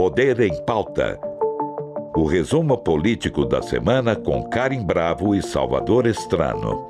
[0.00, 1.20] Poder em Pauta.
[2.16, 6.88] O resumo político da semana com Karim Bravo e Salvador Estrano.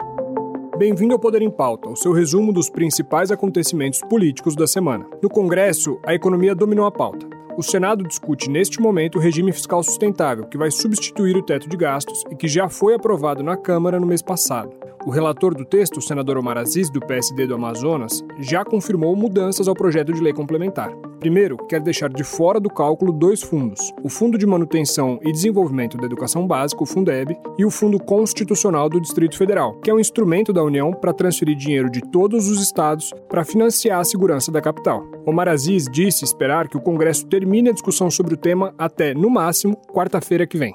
[0.79, 5.05] Bem-vindo ao Poder em Pauta, o seu resumo dos principais acontecimentos políticos da semana.
[5.21, 7.27] No Congresso, a economia dominou a pauta.
[7.59, 11.77] O Senado discute neste momento o regime fiscal sustentável, que vai substituir o teto de
[11.77, 14.71] gastos e que já foi aprovado na Câmara no mês passado.
[15.05, 19.67] O relator do texto, o senador Omar Aziz, do PSD do Amazonas, já confirmou mudanças
[19.67, 20.93] ao projeto de lei complementar.
[21.21, 25.99] Primeiro, quer deixar de fora do cálculo dois fundos: o Fundo de Manutenção e Desenvolvimento
[25.99, 30.01] da Educação Básica, o Fundeb, e o Fundo Constitucional do Distrito Federal, que é um
[30.01, 34.63] instrumento da União para transferir dinheiro de todos os estados para financiar a segurança da
[34.63, 35.05] capital.
[35.27, 39.29] Omar Aziz disse esperar que o Congresso termine a discussão sobre o tema até, no
[39.29, 40.75] máximo, quarta-feira que vem.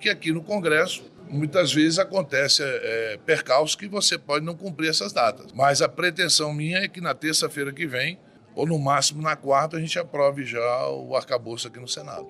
[0.00, 5.12] Que aqui no Congresso muitas vezes acontece é, percalço que você pode não cumprir essas
[5.12, 5.52] datas.
[5.52, 8.18] Mas a pretensão minha é que na terça-feira que vem,
[8.58, 12.26] ou no máximo na quarta, a gente aprove já o arcabouço aqui no Senado.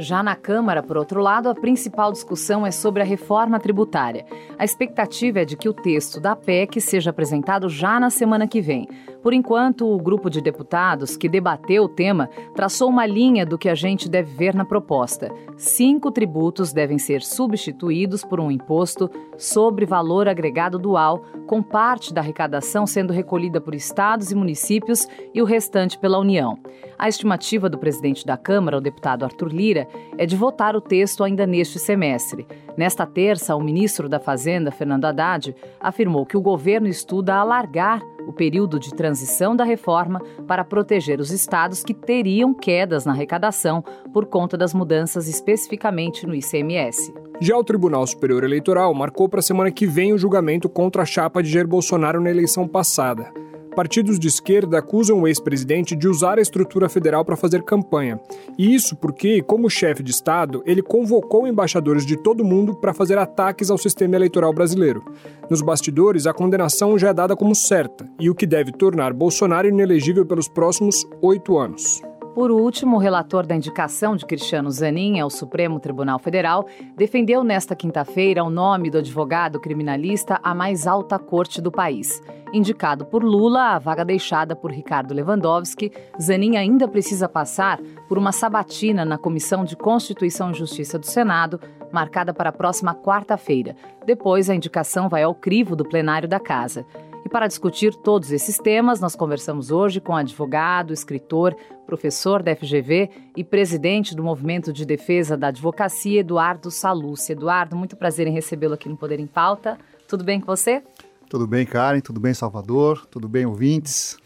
[0.00, 4.24] Já na Câmara, por outro lado, a principal discussão é sobre a reforma tributária.
[4.58, 8.62] A expectativa é de que o texto da PEC seja apresentado já na semana que
[8.62, 8.88] vem.
[9.22, 13.68] Por enquanto, o grupo de deputados que debateu o tema traçou uma linha do que
[13.68, 15.30] a gente deve ver na proposta.
[15.58, 22.22] Cinco tributos devem ser substituídos por um imposto sobre valor agregado dual, com parte da
[22.22, 26.58] arrecadação sendo recolhida por estados e municípios e o restante pela União.
[26.98, 31.24] A estimativa do presidente da Câmara, o deputado Arthur Lira, é de votar o texto
[31.24, 32.46] ainda neste semestre.
[32.76, 38.32] Nesta terça, o ministro da Fazenda, Fernando Haddad, afirmou que o governo estuda alargar o
[38.32, 43.82] período de transição da reforma para proteger os estados que teriam quedas na arrecadação
[44.12, 47.12] por conta das mudanças especificamente no ICMS.
[47.40, 51.06] Já o Tribunal Superior Eleitoral marcou para a semana que vem o julgamento contra a
[51.06, 53.32] chapa de Jair Bolsonaro na eleição passada.
[53.74, 58.20] Partidos de esquerda acusam o ex-presidente de usar a estrutura federal para fazer campanha.
[58.58, 63.16] E isso porque, como chefe de Estado, ele convocou embaixadores de todo mundo para fazer
[63.16, 65.04] ataques ao sistema eleitoral brasileiro.
[65.48, 69.68] Nos bastidores, a condenação já é dada como certa, e o que deve tornar Bolsonaro
[69.68, 72.02] inelegível pelos próximos oito anos.
[72.34, 76.64] Por último, o relator da indicação de Cristiano Zanin ao Supremo Tribunal Federal
[76.96, 82.22] defendeu nesta quinta-feira o nome do advogado criminalista à mais alta corte do país.
[82.52, 88.32] Indicado por Lula, a vaga deixada por Ricardo Lewandowski, Zanin ainda precisa passar por uma
[88.32, 91.60] sabatina na Comissão de Constituição e Justiça do Senado,
[91.92, 93.76] marcada para a próxima quarta-feira.
[94.04, 96.84] Depois, a indicação vai ao crivo do plenário da Casa.
[97.24, 101.54] E para discutir todos esses temas, nós conversamos hoje com advogado, escritor,
[101.86, 107.32] professor da FGV e presidente do Movimento de Defesa da Advocacia, Eduardo Salucci.
[107.32, 109.78] Eduardo, muito prazer em recebê-lo aqui no Poder em Pauta.
[110.08, 110.82] Tudo bem com você?
[111.30, 112.00] Tudo bem, Karen.
[112.00, 113.06] Tudo bem, Salvador.
[113.06, 114.16] Tudo bem, ouvintes.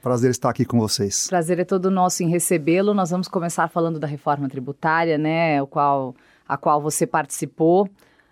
[0.00, 1.26] Prazer estar aqui com vocês.
[1.26, 2.94] Prazer é todo nosso em recebê-lo.
[2.94, 6.14] Nós vamos começar falando da reforma tributária, né, o qual,
[6.46, 7.90] a qual você participou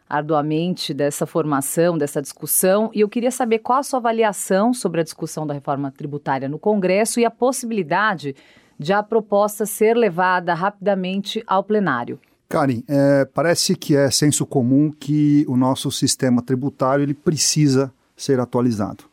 [0.09, 5.05] arduamente dessa formação, dessa discussão, e eu queria saber qual a sua avaliação sobre a
[5.05, 8.37] discussão da reforma tributária no Congresso e a possibilidade
[8.79, 12.21] de a proposta ser levada rapidamente ao plenário.
[12.49, 18.41] Karen, é, parece que é senso comum que o nosso sistema tributário ele precisa ser
[18.41, 19.05] atualizado.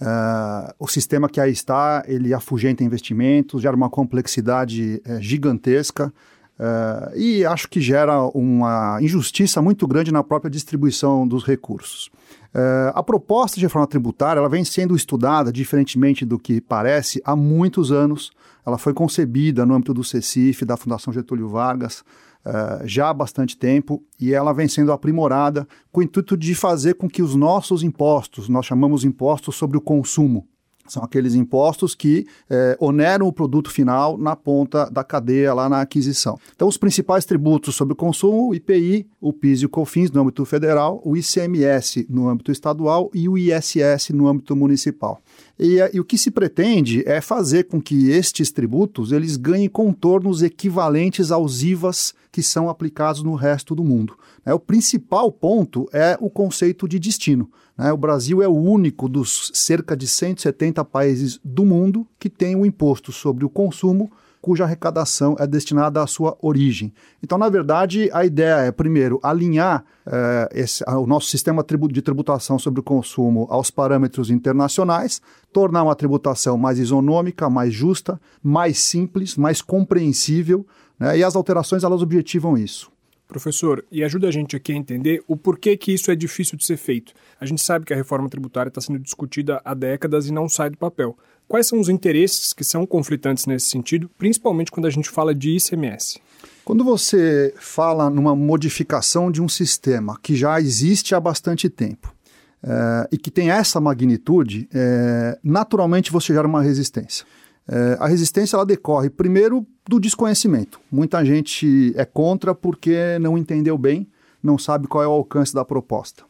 [0.00, 6.12] É, o sistema que aí está, ele afugenta investimentos, gera uma complexidade é, gigantesca,
[6.58, 12.10] Uh, e acho que gera uma injustiça muito grande na própria distribuição dos recursos.
[12.52, 17.36] Uh, a proposta de reforma tributária ela vem sendo estudada, diferentemente do que parece, há
[17.36, 18.32] muitos anos.
[18.66, 22.04] Ela foi concebida no âmbito do CECIF, da Fundação Getúlio Vargas,
[22.44, 26.94] uh, já há bastante tempo, e ela vem sendo aprimorada com o intuito de fazer
[26.94, 30.46] com que os nossos impostos, nós chamamos impostos sobre o consumo,
[30.88, 35.82] são aqueles impostos que é, oneram o produto final na ponta da cadeia, lá na
[35.82, 36.38] aquisição.
[36.54, 40.22] Então, os principais tributos sobre o consumo, o IPI, o PIS e o COFINS no
[40.22, 45.20] âmbito federal, o ICMS no âmbito estadual e o ISS no âmbito municipal.
[45.58, 50.42] E, e, o que se pretende é fazer com que estes tributos eles ganhem contornos
[50.42, 54.16] equivalentes aos IVAs que são aplicados no resto do mundo.
[54.46, 54.54] Né?
[54.54, 57.50] O principal ponto é o conceito de destino.
[57.76, 57.92] Né?
[57.92, 62.60] O Brasil é o único dos cerca de 170 países do mundo que tem o
[62.60, 64.08] um imposto sobre o consumo
[64.40, 66.92] cuja arrecadação é destinada à sua origem.
[67.20, 72.56] Então, na verdade, a ideia é, primeiro, alinhar eh, esse, o nosso sistema de tributação
[72.56, 75.20] sobre o consumo aos parâmetros internacionais,
[75.52, 80.64] tornar uma tributação mais isonômica, mais justa, mais simples, mais compreensível,
[80.98, 81.18] né?
[81.18, 82.90] e as alterações elas objetivam isso.
[83.28, 86.64] Professor, e ajuda a gente aqui a entender o porquê que isso é difícil de
[86.64, 87.12] ser feito.
[87.38, 90.70] A gente sabe que a reforma tributária está sendo discutida há décadas e não sai
[90.70, 91.14] do papel.
[91.46, 95.56] Quais são os interesses que são conflitantes nesse sentido, principalmente quando a gente fala de
[95.56, 96.20] ICMS?
[96.64, 102.14] Quando você fala numa modificação de um sistema que já existe há bastante tempo
[102.62, 107.26] é, e que tem essa magnitude, é, naturalmente você gera uma resistência.
[107.68, 110.80] É, a resistência ela decorre primeiro do desconhecimento.
[110.90, 114.08] Muita gente é contra porque não entendeu bem,
[114.42, 116.24] não sabe qual é o alcance da proposta.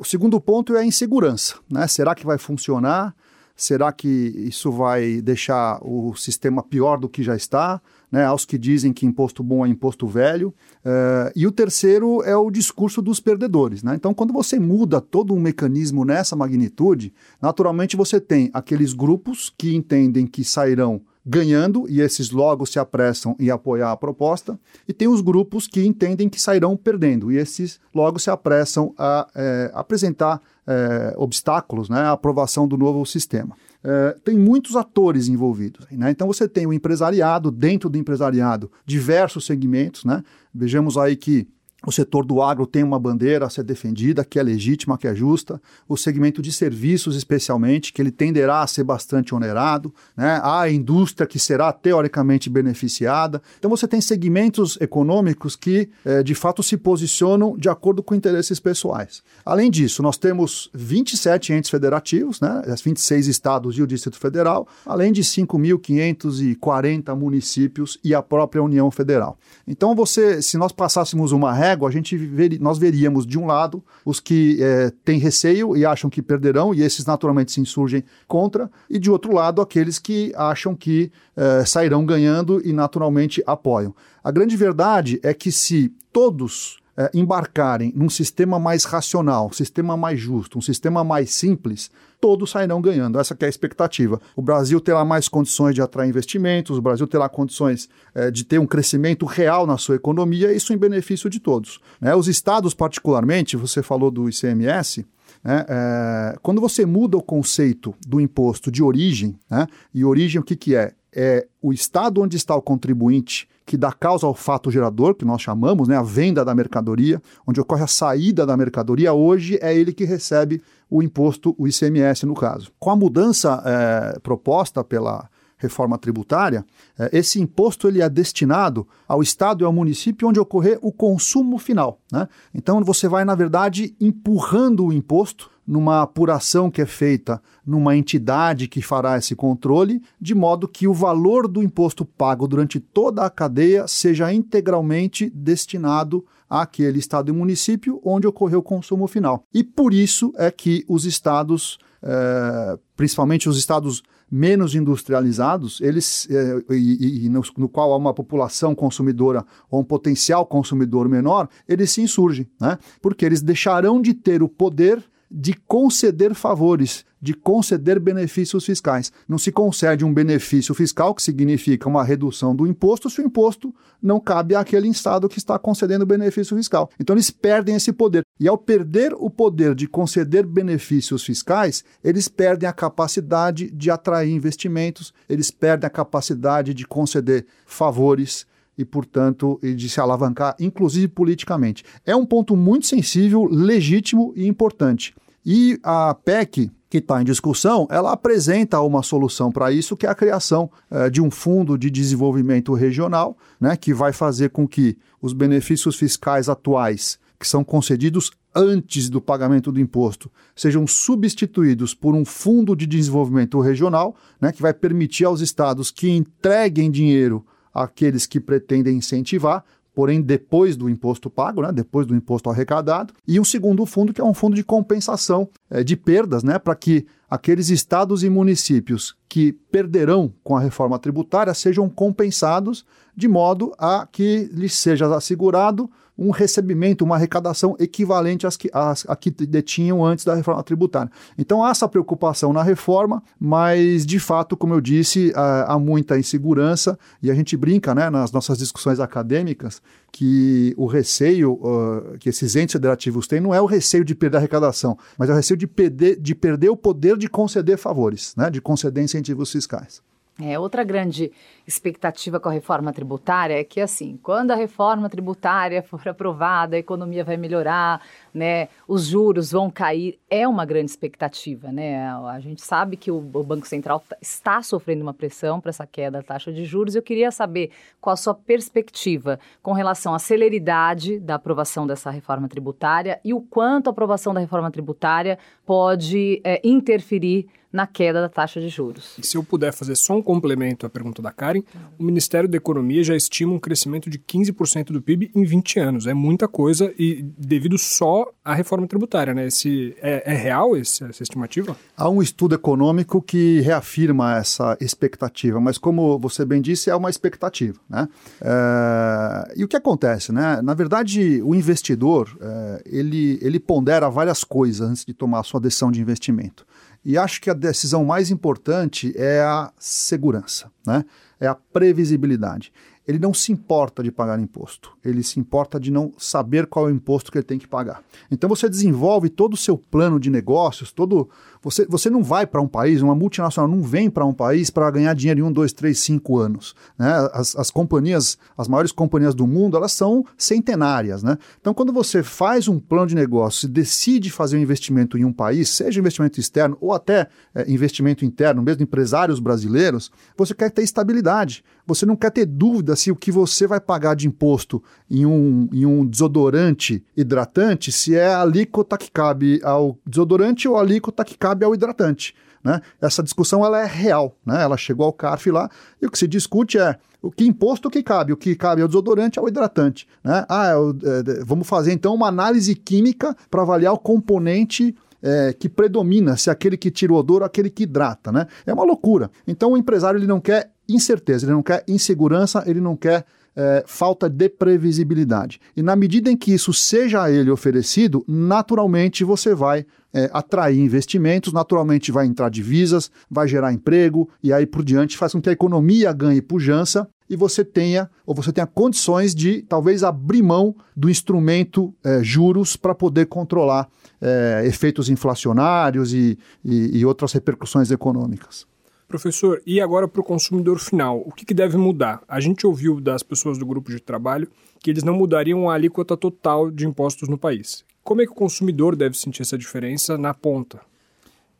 [0.00, 1.56] o segundo ponto é a insegurança.
[1.70, 1.86] Né?
[1.86, 3.14] Será que vai funcionar?
[3.54, 7.80] Será que isso vai deixar o sistema pior do que já está?
[8.10, 10.48] Né, aos que dizem que imposto bom é imposto velho.
[10.78, 13.82] Uh, e o terceiro é o discurso dos perdedores.
[13.82, 13.94] Né?
[13.94, 19.76] Então, quando você muda todo um mecanismo nessa magnitude, naturalmente você tem aqueles grupos que
[19.76, 24.58] entendem que sairão ganhando, e esses logo se apressam em apoiar a proposta,
[24.88, 29.28] e tem os grupos que entendem que sairão perdendo, e esses logo se apressam a
[29.34, 33.54] é, apresentar é, obstáculos né, à aprovação do novo sistema.
[33.82, 35.86] É, tem muitos atores envolvidos.
[35.90, 36.10] Né?
[36.10, 40.04] Então você tem o empresariado, dentro do empresariado, diversos segmentos.
[40.04, 40.22] Né?
[40.54, 41.48] Vejamos aí que
[41.86, 45.14] o setor do agro tem uma bandeira a ser defendida, que é legítima, que é
[45.14, 45.62] justa.
[45.88, 49.94] O segmento de serviços, especialmente, que ele tenderá a ser bastante onerado.
[50.16, 50.40] Né?
[50.42, 53.40] A indústria que será teoricamente beneficiada.
[53.58, 58.58] Então, você tem segmentos econômicos que, é, de fato, se posicionam de acordo com interesses
[58.58, 59.22] pessoais.
[59.44, 62.60] Além disso, nós temos 27 entes federativos, né?
[62.66, 68.90] as 26 estados e o Distrito Federal, além de 5.540 municípios e a própria União
[68.90, 69.38] Federal.
[69.64, 73.46] Então, você, se nós passássemos uma regra, régua, a gente ver, nós veríamos, de um
[73.46, 78.02] lado, os que é, têm receio e acham que perderão, e esses naturalmente se insurgem
[78.26, 83.94] contra, e de outro lado, aqueles que acham que é, sairão ganhando e naturalmente apoiam.
[84.22, 89.96] A grande verdade é que se todos é, embarcarem num sistema mais racional, um sistema
[89.96, 93.18] mais justo, um sistema mais simples, todos sairão ganhando.
[93.18, 94.20] Essa é a expectativa.
[94.36, 98.58] O Brasil terá mais condições de atrair investimentos, o Brasil terá condições é, de ter
[98.58, 101.80] um crescimento real na sua economia, isso em benefício de todos.
[102.00, 102.14] Né?
[102.14, 105.06] Os estados, particularmente, você falou do ICMS,
[105.42, 105.64] né?
[105.68, 109.66] É, quando você muda o conceito do imposto de origem, né?
[109.94, 110.92] e origem o que, que é?
[111.14, 115.42] É o estado onde está o contribuinte que dá causa ao fato gerador, que nós
[115.42, 119.92] chamamos, né, a venda da mercadoria, onde ocorre a saída da mercadoria, hoje é ele
[119.92, 122.72] que recebe o imposto, o ICMS no caso.
[122.78, 125.28] Com a mudança é, proposta pela
[125.58, 126.64] reforma tributária,
[126.98, 131.58] é, esse imposto ele é destinado ao estado e ao município onde ocorrer o consumo
[131.58, 132.00] final.
[132.10, 132.26] Né?
[132.54, 138.66] Então você vai, na verdade, empurrando o imposto numa apuração que é feita numa entidade
[138.66, 143.28] que fará esse controle, de modo que o valor do imposto pago durante toda a
[143.28, 149.44] cadeia seja integralmente destinado àquele estado e município onde ocorreu o consumo final.
[149.52, 156.74] E por isso é que os estados, é, principalmente os estados menos industrializados, eles é,
[156.74, 161.90] e, e no, no, qual há uma população consumidora ou um potencial consumidor menor, eles
[161.90, 162.78] se insurgem, né?
[163.02, 169.12] Porque eles deixarão de ter o poder de conceder favores, de conceder benefícios fiscais.
[169.28, 173.74] Não se concede um benefício fiscal, que significa uma redução do imposto, se o imposto
[174.02, 176.88] não cabe àquele Estado que está concedendo o benefício fiscal.
[176.98, 178.22] Então eles perdem esse poder.
[178.40, 184.32] E ao perder o poder de conceder benefícios fiscais, eles perdem a capacidade de atrair
[184.32, 191.84] investimentos, eles perdem a capacidade de conceder favores e, portanto, de se alavancar, inclusive politicamente.
[192.06, 195.12] É um ponto muito sensível, legítimo e importante.
[195.50, 200.10] E a PEC, que está em discussão, ela apresenta uma solução para isso, que é
[200.10, 204.98] a criação eh, de um fundo de desenvolvimento regional, né, que vai fazer com que
[205.22, 212.14] os benefícios fiscais atuais, que são concedidos antes do pagamento do imposto, sejam substituídos por
[212.14, 218.26] um fundo de desenvolvimento regional, né, que vai permitir aos estados que entreguem dinheiro aqueles
[218.26, 219.64] que pretendem incentivar,
[219.98, 224.20] porém depois do imposto pago, né, depois do imposto arrecadado, e um segundo fundo que
[224.20, 229.16] é um fundo de compensação é, de perdas, né, para que aqueles estados e municípios
[229.28, 232.86] que perderão com a reforma tributária sejam compensados
[233.16, 239.08] de modo a que lhes seja assegurado um recebimento, uma arrecadação equivalente às que, às,
[239.08, 241.10] a que detinham antes da reforma tributária.
[241.38, 246.18] Então há essa preocupação na reforma, mas de fato, como eu disse, há, há muita
[246.18, 252.28] insegurança e a gente brinca né, nas nossas discussões acadêmicas que o receio uh, que
[252.30, 255.36] esses entes federativos têm não é o receio de perder a arrecadação, mas é o
[255.36, 260.02] receio de perder, de perder o poder de conceder favores, né, de conceder incentivos fiscais.
[260.40, 261.32] É, outra grande
[261.66, 266.78] expectativa com a reforma tributária é que, assim, quando a reforma tributária for aprovada, a
[266.78, 268.00] economia vai melhorar,
[268.32, 272.08] né, os juros vão cair, é uma grande expectativa, né?
[272.08, 275.84] A gente sabe que o, o Banco Central tá, está sofrendo uma pressão para essa
[275.84, 276.94] queda da taxa de juros.
[276.94, 282.48] Eu queria saber qual a sua perspectiva com relação à celeridade da aprovação dessa reforma
[282.48, 288.28] tributária e o quanto a aprovação da reforma tributária pode é, interferir na queda da
[288.28, 289.14] taxa de juros.
[289.18, 291.62] E se eu puder fazer só um complemento à pergunta da Karen,
[291.98, 296.06] o Ministério da Economia já estima um crescimento de 15% do PIB em 20 anos.
[296.06, 299.46] É muita coisa e devido só à reforma tributária, né?
[299.46, 301.76] Esse, é, é real esse, essa estimativa?
[301.96, 307.10] Há um estudo econômico que reafirma essa expectativa, mas como você bem disse, é uma
[307.10, 308.08] expectativa, né?
[308.40, 310.62] É, e o que acontece, né?
[310.62, 315.60] Na verdade, o investidor, é, ele, ele pondera várias coisas antes de tomar a sua
[315.60, 316.66] decisão de investimento.
[317.08, 321.06] E acho que a decisão mais importante é a segurança, né?
[321.40, 322.70] é a previsibilidade.
[323.06, 326.92] Ele não se importa de pagar imposto, ele se importa de não saber qual é
[326.92, 328.04] o imposto que ele tem que pagar.
[328.30, 331.30] Então você desenvolve todo o seu plano de negócios, todo
[331.62, 334.90] você, você não vai para um país, uma multinacional não vem para um país para
[334.90, 336.74] ganhar dinheiro em um, dois, três, cinco anos.
[336.98, 337.08] Né?
[337.32, 341.22] As, as companhias, as maiores companhias do mundo, elas são centenárias.
[341.22, 341.36] Né?
[341.60, 345.32] Então, quando você faz um plano de negócio e decide fazer um investimento em um
[345.32, 350.82] país, seja investimento externo ou até é, investimento interno, mesmo empresários brasileiros, você quer ter
[350.82, 351.64] estabilidade.
[351.86, 355.68] Você não quer ter dúvida se o que você vai pagar de imposto em um,
[355.72, 361.24] em um desodorante hidratante, se é a alíquota que cabe ao desodorante ou a alíquota
[361.24, 362.34] que cabe ao hidratante.
[362.62, 362.80] Né?
[363.00, 364.62] Essa discussão ela é real, né?
[364.62, 368.02] ela chegou ao CARF lá e o que se discute é o que imposto que
[368.02, 370.06] cabe, o que cabe ao desodorante ao hidratante.
[370.22, 370.44] Né?
[370.48, 375.68] Ah, é, é, vamos fazer então uma análise química para avaliar o componente é, que
[375.68, 378.30] predomina, se é aquele que tira o odor ou aquele que hidrata.
[378.30, 378.46] Né?
[378.64, 379.30] É uma loucura.
[379.46, 383.24] Então o empresário ele não quer incerteza, ele não quer insegurança, ele não quer
[383.54, 385.60] é, falta de previsibilidade.
[385.76, 390.78] E na medida em que isso seja a ele oferecido, naturalmente você vai é, atrair
[390.78, 395.48] investimentos, naturalmente vai entrar divisas, vai gerar emprego e aí por diante faz com que
[395.48, 400.74] a economia ganhe pujança e você tenha ou você tenha condições de talvez abrir mão
[400.96, 403.88] do instrumento é, juros para poder controlar
[404.20, 408.66] é, efeitos inflacionários e, e, e outras repercussões econômicas.
[409.06, 412.22] Professor, e agora para o consumidor final, o que, que, deve mudar?
[412.28, 414.46] A gente ouviu das pessoas do grupo de trabalho
[414.80, 417.84] que eles não mudariam a alíquota total de impostos no país.
[418.02, 420.80] Como é que o consumidor deve sentir essa diferença na ponta?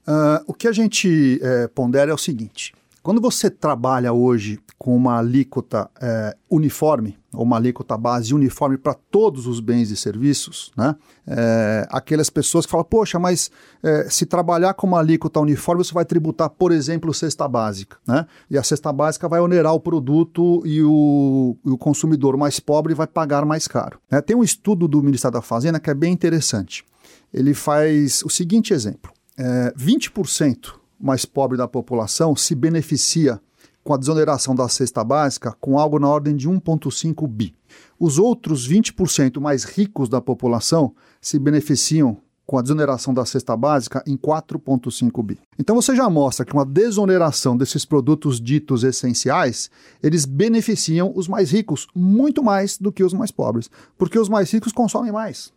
[0.07, 4.95] Uh, o que a gente é, pondera é o seguinte: quando você trabalha hoje com
[4.95, 10.73] uma alíquota é, uniforme, ou uma alíquota base uniforme para todos os bens e serviços,
[10.77, 10.95] né?
[11.27, 13.51] É, aquelas pessoas que falam, poxa, mas
[13.83, 18.27] é, se trabalhar com uma alíquota uniforme, você vai tributar, por exemplo, cesta básica, né?
[18.51, 22.95] E a cesta básica vai onerar o produto e o, e o consumidor mais pobre
[22.95, 23.99] vai pagar mais caro.
[24.11, 26.85] É, tem um estudo do Ministério da Fazenda que é bem interessante.
[27.33, 33.41] Ele faz o seguinte exemplo: é, 20% mais pobre da população se beneficia
[33.85, 37.55] com a desoneração da cesta básica com algo na ordem de 1,5 bi.
[37.99, 44.03] Os outros 20% mais ricos da população se beneficiam com a desoneração da cesta básica
[44.07, 45.39] em 4,5 bi.
[45.59, 49.71] Então você já mostra que uma desoneração desses produtos ditos essenciais,
[50.03, 54.51] eles beneficiam os mais ricos muito mais do que os mais pobres, porque os mais
[54.51, 55.53] ricos consomem mais.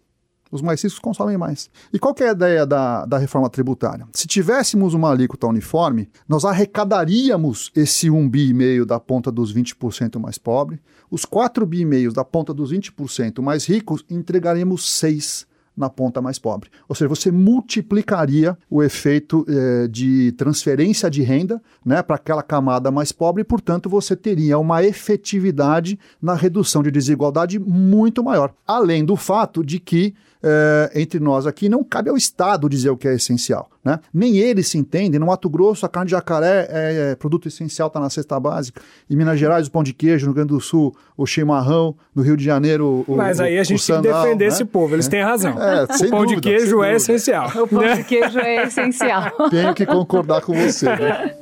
[0.51, 1.69] Os mais ricos consomem mais.
[1.93, 4.07] E qual é a ideia da, da reforma tributária?
[4.13, 10.19] Se tivéssemos uma alíquota uniforme, nós arrecadaríamos esse 1 bi meio da ponta dos 20%
[10.19, 10.79] mais pobres,
[11.09, 16.69] os 4 bi da ponta dos 20% mais ricos, entregaríamos 6 na ponta mais pobre.
[16.87, 22.91] Ou seja, você multiplicaria o efeito eh, de transferência de renda né, para aquela camada
[22.91, 28.53] mais pobre e, portanto, você teria uma efetividade na redução de desigualdade muito maior.
[28.67, 32.97] Além do fato de que é, entre nós aqui, não cabe ao Estado dizer o
[32.97, 33.69] que é essencial.
[33.83, 33.99] Né?
[34.13, 35.19] Nem eles se entendem.
[35.19, 38.81] No Mato Grosso, a carne de jacaré é, é produto essencial, está na cesta básica.
[39.09, 40.25] Em Minas Gerais, o pão de queijo.
[40.25, 41.95] No Rio Grande do Sul, o chimarrão.
[42.13, 43.15] No Rio de Janeiro, o.
[43.15, 44.47] Mas aí a gente tem que defender né?
[44.47, 45.09] esse povo, eles é.
[45.09, 45.51] têm razão.
[45.61, 47.47] É, o pão dúvida, de queijo é essencial.
[47.55, 47.95] O pão né?
[47.95, 49.31] de queijo é essencial.
[49.49, 50.85] Tenho que concordar com você.
[50.85, 51.35] Né?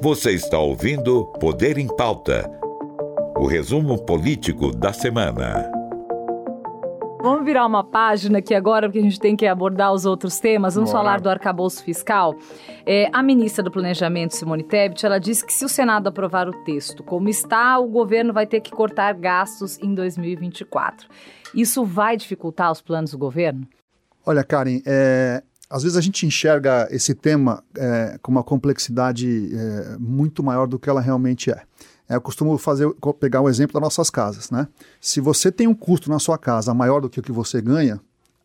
[0.00, 2.48] Você está ouvindo Poder em Pauta
[3.36, 5.77] o resumo político da semana.
[7.20, 10.76] Vamos virar uma página aqui agora, porque a gente tem que abordar os outros temas.
[10.76, 11.02] Vamos Bora.
[11.02, 12.36] falar do arcabouço fiscal.
[12.86, 16.52] É, a ministra do Planejamento, Simone Tebet, ela disse que se o Senado aprovar o
[16.64, 21.08] texto como está, o governo vai ter que cortar gastos em 2024.
[21.52, 23.66] Isso vai dificultar os planos do governo?
[24.24, 29.96] Olha, Karen, é, às vezes a gente enxerga esse tema é, com uma complexidade é,
[29.98, 31.62] muito maior do que ela realmente é.
[32.08, 32.16] É.
[32.16, 32.88] Eu costumo fazer,
[33.20, 34.66] pegar um exemplo das nossas casas, né?
[35.00, 38.00] Se você tem um custo na sua casa maior do que o que você ganha,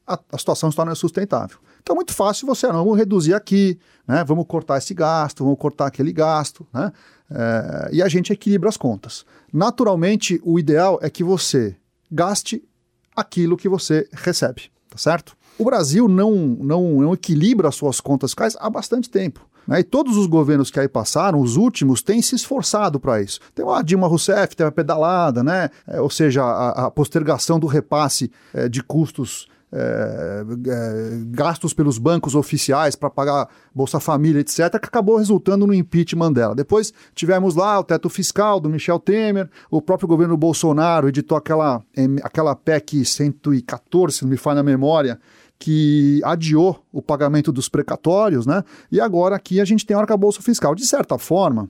[0.05, 1.57] a, a situação se torna insustentável.
[1.81, 3.77] Então é muito fácil você, não, vamos reduzir aqui,
[4.07, 4.23] né?
[4.23, 6.91] vamos cortar esse gasto, vamos cortar aquele gasto, né?
[7.29, 9.25] É, e a gente equilibra as contas.
[9.51, 11.75] Naturalmente, o ideal é que você
[12.11, 12.63] gaste
[13.15, 15.35] aquilo que você recebe, tá certo?
[15.57, 19.45] O Brasil não, não, não equilibra as suas contas fiscais há bastante tempo.
[19.67, 19.79] Né?
[19.79, 23.39] E todos os governos que aí passaram, os últimos, têm se esforçado para isso.
[23.53, 25.69] Tem a Dilma Rousseff, teve a pedalada, né?
[25.87, 31.97] É, ou seja, a, a, postergação do repasse é, de custos é, é, gastos pelos
[31.97, 36.53] bancos oficiais para pagar Bolsa Família, etc., que acabou resultando no impeachment dela.
[36.53, 41.81] Depois tivemos lá o teto fiscal do Michel Temer, o próprio governo Bolsonaro editou aquela,
[42.21, 45.19] aquela PEC 114, se não me falha a memória,
[45.59, 48.63] que adiou o pagamento dos precatórios, né?
[48.91, 50.75] E agora aqui a gente tem o arcabouço fiscal.
[50.75, 51.69] De certa forma,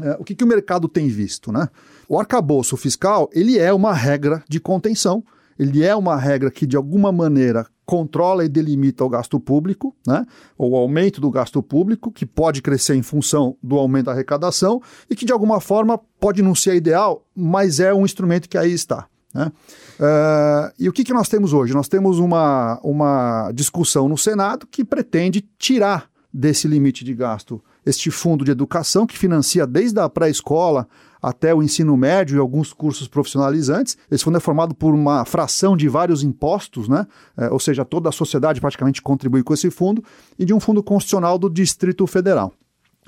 [0.00, 1.68] é, o que, que o mercado tem visto, né?
[2.08, 5.22] O arcabouço fiscal, ele é uma regra de contenção,
[5.58, 10.24] ele é uma regra que, de alguma maneira, controla e delimita o gasto público, né?
[10.58, 15.16] o aumento do gasto público, que pode crescer em função do aumento da arrecadação e
[15.16, 19.08] que, de alguma forma, pode não ser ideal, mas é um instrumento que aí está.
[19.38, 19.52] Né?
[20.00, 21.72] Uh, e o que, que nós temos hoje?
[21.72, 28.10] Nós temos uma, uma discussão no Senado que pretende tirar desse limite de gasto este
[28.10, 30.88] fundo de educação que financia desde a pré-escola
[31.22, 33.96] até o ensino médio e alguns cursos profissionalizantes.
[34.10, 37.06] Esse fundo é formado por uma fração de vários impostos, né?
[37.36, 40.02] É, ou seja, toda a sociedade praticamente contribui com esse fundo,
[40.38, 42.52] e de um fundo constitucional do Distrito Federal.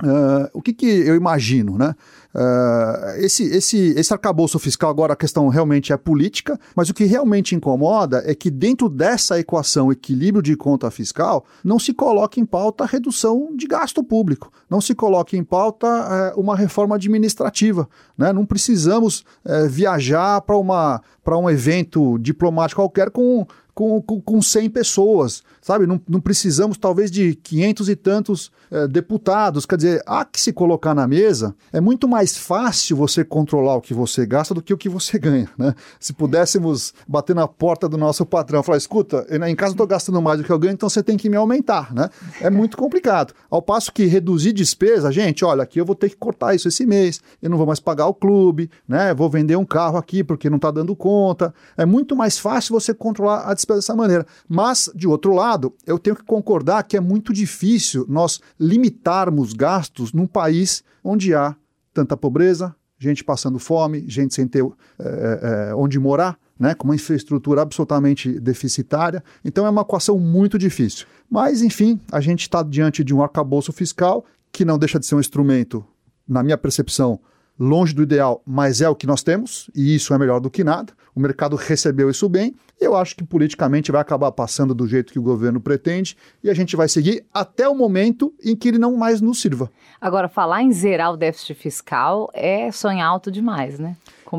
[0.02, 1.94] Uh, o que, que eu imagino, né?
[2.34, 7.04] Uh, esse, esse, esse arcabouço fiscal, agora a questão realmente é política, mas o que
[7.04, 12.44] realmente incomoda é que dentro dessa equação equilíbrio de conta fiscal, não se coloca em
[12.46, 15.86] pauta a redução de gasto público, não se coloca em pauta
[16.36, 17.88] uh, uma reforma administrativa.
[18.16, 18.32] Né?
[18.32, 25.42] Não precisamos uh, viajar para um evento diplomático qualquer com com, com, com 100 pessoas,
[25.60, 25.86] sabe?
[25.86, 29.66] Não, não precisamos talvez de 500 e tantos é, deputados.
[29.66, 31.54] Quer dizer, há que se colocar na mesa.
[31.72, 35.18] É muito mais fácil você controlar o que você gasta do que o que você
[35.20, 35.74] ganha, né?
[35.98, 39.86] Se pudéssemos bater na porta do nosso patrão e falar, escuta, em casa eu estou
[39.86, 42.08] gastando mais do que eu ganho, então você tem que me aumentar, né?
[42.40, 43.34] É muito complicado.
[43.50, 46.86] Ao passo que reduzir despesa, gente, olha, aqui eu vou ter que cortar isso esse
[46.86, 49.12] mês, eu não vou mais pagar o clube, né?
[49.14, 51.52] Vou vender um carro aqui porque não está dando conta.
[51.76, 54.26] É muito mais fácil você controlar a despesa dessa maneira.
[54.48, 60.12] Mas, de outro lado, eu tenho que concordar que é muito difícil nós limitarmos gastos
[60.12, 61.54] num país onde há
[61.92, 64.64] tanta pobreza, gente passando fome, gente sem ter
[64.98, 66.38] é, é, onde morar.
[66.58, 69.24] Né, com uma infraestrutura absolutamente deficitária.
[69.42, 71.06] Então é uma equação muito difícil.
[71.30, 75.14] Mas, enfim, a gente está diante de um arcabouço fiscal que não deixa de ser
[75.14, 75.82] um instrumento,
[76.28, 77.18] na minha percepção,
[77.60, 80.64] longe do ideal, mas é o que nós temos, e isso é melhor do que
[80.64, 80.94] nada.
[81.14, 85.12] O mercado recebeu isso bem, e eu acho que politicamente vai acabar passando do jeito
[85.12, 88.78] que o governo pretende, e a gente vai seguir até o momento em que ele
[88.78, 89.70] não mais nos sirva.
[90.00, 93.94] Agora, falar em zerar o déficit fiscal é sonhar alto demais, né?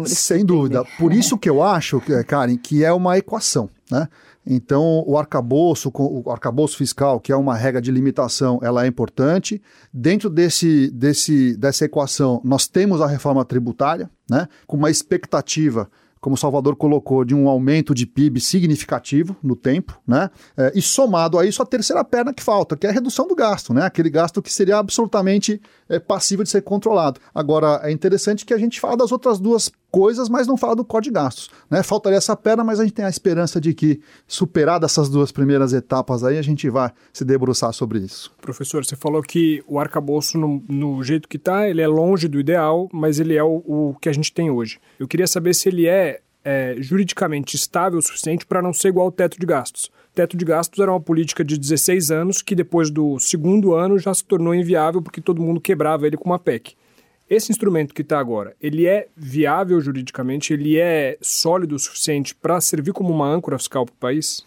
[0.06, 0.84] Sem dúvida.
[0.98, 4.08] Por isso que eu acho, Karen, que é uma equação, né?
[4.46, 9.62] Então, o arcabouço, o arcabouço fiscal, que é uma regra de limitação, ela é importante.
[9.94, 15.90] Dentro desse, desse, dessa equação, nós temos a reforma tributária, né, com uma expectativa
[16.22, 20.30] como o Salvador colocou, de um aumento de PIB significativo no tempo, né?
[20.56, 23.36] É, e somado a isso, a terceira perna que falta, que é a redução do
[23.36, 23.84] gasto, né?
[23.84, 27.20] Aquele gasto que seria absolutamente é, passível de ser controlado.
[27.34, 30.86] Agora, é interessante que a gente fala das outras duas coisas, mas não fala do
[30.86, 31.50] código de gastos.
[31.70, 31.84] Né?
[31.84, 35.74] Faltaria essa perna, mas a gente tem a esperança de que, superadas essas duas primeiras
[35.74, 38.32] etapas aí, a gente vai se debruçar sobre isso.
[38.40, 42.40] Professor, você falou que o arcabouço, no, no jeito que está, ele é longe do
[42.40, 44.80] ideal, mas ele é o, o, que a gente tem hoje.
[45.00, 49.08] Eu queria saber se ele é, é juridicamente estável o suficiente para não ser igual
[49.08, 49.92] ao teto de gastos.
[50.14, 54.14] Teto de gastos era uma política de 16 anos que depois do segundo ano já
[54.14, 56.76] se tornou inviável porque todo mundo quebrava ele com uma PEC.
[57.32, 60.52] Esse instrumento que está agora, ele é viável juridicamente?
[60.52, 64.40] Ele é sólido o suficiente para servir como uma âncora fiscal para o país?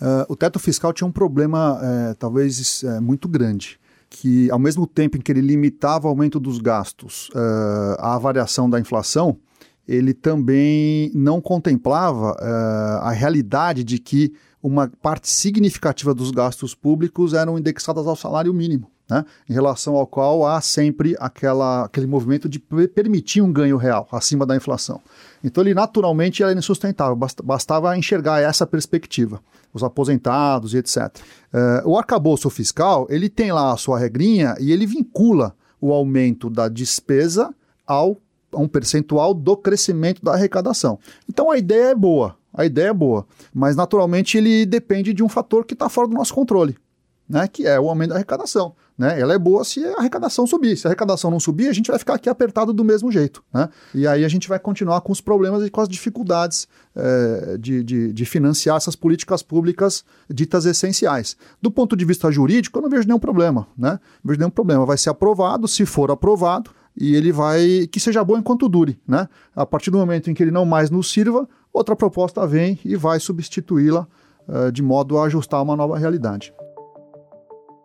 [0.00, 4.86] Uh, o teto fiscal tinha um problema, é, talvez, é, muito grande que ao mesmo
[4.86, 9.36] tempo em que ele limitava o aumento dos gastos uh, à variação da inflação,
[9.86, 14.32] ele também não contemplava uh, a realidade de que
[14.62, 18.93] uma parte significativa dos gastos públicos eram indexadas ao salário mínimo.
[19.08, 24.08] Né, em relação ao qual há sempre aquela, aquele movimento de permitir um ganho real
[24.10, 25.00] acima da inflação.
[25.42, 29.40] Então ele naturalmente era insustentável, bastava enxergar essa perspectiva,
[29.72, 31.16] os aposentados e etc.
[31.52, 36.48] Uh, o arcabouço fiscal ele tem lá a sua regrinha e ele vincula o aumento
[36.48, 37.54] da despesa
[37.86, 38.18] ao
[38.54, 40.98] a um percentual do crescimento da arrecadação.
[41.28, 45.28] Então a ideia é boa, a ideia é boa, mas naturalmente ele depende de um
[45.28, 46.76] fator que está fora do nosso controle,
[47.28, 48.74] né, que é o aumento da arrecadação.
[48.96, 49.18] Né?
[49.20, 50.76] Ela é boa se a arrecadação subir.
[50.76, 53.42] Se a arrecadação não subir, a gente vai ficar aqui apertado do mesmo jeito.
[53.52, 53.68] Né?
[53.94, 57.82] E aí a gente vai continuar com os problemas e com as dificuldades é, de,
[57.82, 61.36] de, de, financiar essas políticas públicas ditas essenciais.
[61.60, 63.66] Do ponto de vista jurídico, eu não vejo nenhum problema.
[63.76, 63.98] Né?
[64.22, 64.86] Não vejo nenhum problema.
[64.86, 67.88] Vai ser aprovado, se for aprovado, e ele vai.
[67.90, 69.00] que seja bom enquanto dure.
[69.06, 69.28] Né?
[69.56, 72.94] A partir do momento em que ele não mais nos sirva, outra proposta vem e
[72.94, 74.06] vai substituí-la
[74.46, 76.54] uh, de modo a ajustar uma nova realidade.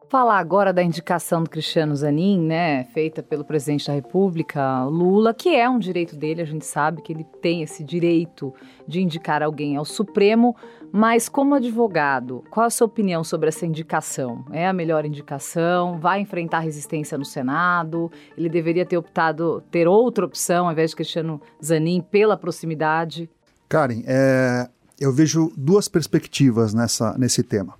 [0.09, 5.55] Falar agora da indicação do Cristiano Zanin, né, feita pelo presidente da República, Lula, que
[5.55, 8.51] é um direito dele, a gente sabe que ele tem esse direito
[8.87, 10.55] de indicar alguém ao Supremo,
[10.91, 14.43] mas como advogado, qual a sua opinião sobre essa indicação?
[14.51, 15.99] É a melhor indicação?
[15.99, 18.11] Vai enfrentar resistência no Senado?
[18.35, 23.29] Ele deveria ter optado ter outra opção ao invés de Cristiano Zanin pela proximidade?
[23.69, 24.67] Karen, é,
[24.99, 27.75] eu vejo duas perspectivas nessa, nesse tema.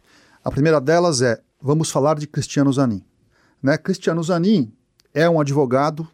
[0.46, 3.04] A primeira delas é vamos falar de Cristiano Zanin.
[3.62, 3.78] Né?
[3.78, 4.72] Cristiano Zanin
[5.14, 6.08] é um advogado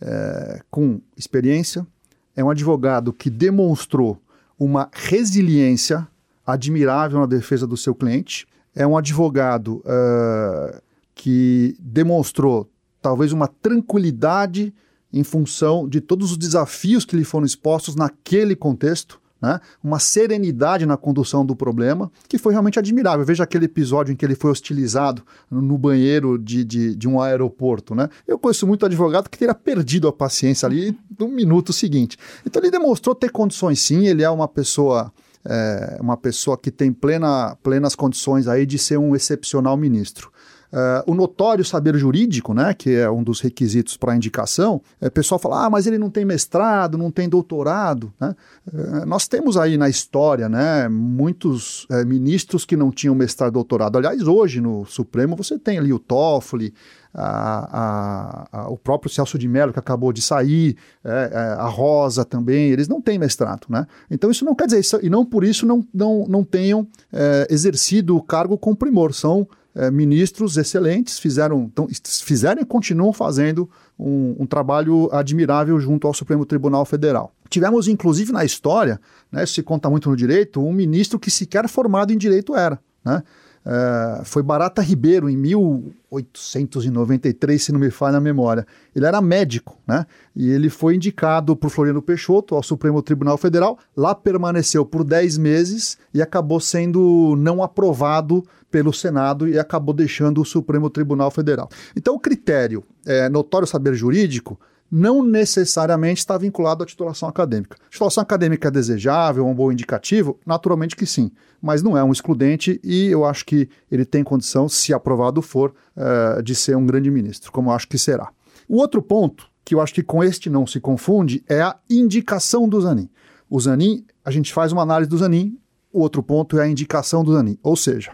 [0.00, 1.86] é, com experiência,
[2.34, 4.20] é um advogado que demonstrou
[4.58, 6.06] uma resiliência
[6.46, 10.80] admirável na defesa do seu cliente, é um advogado uh,
[11.14, 12.70] que demonstrou
[13.02, 14.72] talvez uma tranquilidade
[15.12, 19.60] em função de todos os desafios que lhe foram expostos naquele contexto né?
[19.82, 23.24] uma serenidade na condução do problema, que foi realmente admirável.
[23.24, 27.94] Veja aquele episódio em que ele foi hostilizado no banheiro de, de, de um aeroporto.
[27.94, 28.08] Né?
[28.26, 32.16] Eu conheço muito advogado que teria perdido a paciência ali no minuto seguinte.
[32.44, 35.12] Então ele demonstrou ter condições sim, ele é uma pessoa.
[35.42, 40.30] É, uma pessoa que tem plena, plenas condições aí de ser um excepcional ministro.
[40.72, 45.10] Uh, o notório saber jurídico, né, que é um dos requisitos para indicação, é, o
[45.10, 48.12] pessoal fala, ah, mas ele não tem mestrado, não tem doutorado.
[48.20, 48.36] Né?
[48.72, 53.98] Uh, nós temos aí na história né, muitos uh, ministros que não tinham mestrado doutorado.
[53.98, 56.72] Aliás, hoje no Supremo você tem ali o Toffoli,
[57.12, 61.66] a, a, a, o próprio Celso de Mello, que acabou de sair, é, é, a
[61.66, 63.66] Rosa também, eles não têm mestrado.
[63.68, 63.86] Né?
[64.10, 67.46] Então isso não quer dizer, isso, e não por isso não, não, não tenham é,
[67.50, 71.88] exercido o cargo com primor, são é, ministros excelentes, fizeram, tão,
[72.22, 77.32] fizeram e continuam fazendo um, um, trabalho admirável junto ao Supremo Tribunal Federal.
[77.48, 82.12] Tivemos, inclusive, na história, né, se conta muito no direito, um ministro que sequer formado
[82.12, 82.80] em direito era.
[83.04, 83.22] Né?
[83.64, 88.66] É, foi Barata Ribeiro, em 1893, se não me falha a memória.
[88.96, 90.06] Ele era médico, né?
[90.34, 93.78] E ele foi indicado por Floriano Peixoto ao Supremo Tribunal Federal.
[93.96, 100.40] Lá permaneceu por 10 meses e acabou sendo não aprovado pelo Senado e acabou deixando
[100.40, 101.68] o Supremo Tribunal Federal.
[101.94, 104.58] Então, o critério é, notório saber jurídico
[104.90, 107.76] não necessariamente está vinculado à titulação acadêmica.
[107.88, 110.38] Titulação acadêmica é desejável, um bom indicativo?
[110.44, 111.30] Naturalmente que sim,
[111.62, 115.72] mas não é um excludente e eu acho que ele tem condição, se aprovado for,
[115.96, 118.30] uh, de ser um grande ministro, como eu acho que será.
[118.68, 122.68] O outro ponto, que eu acho que com este não se confunde, é a indicação
[122.68, 123.08] do Zanin.
[123.48, 125.56] O Zanin, a gente faz uma análise do Zanin,
[125.92, 127.58] o outro ponto é a indicação do Zanin.
[127.62, 128.12] Ou seja,